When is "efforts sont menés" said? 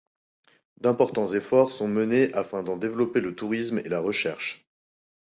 1.35-2.33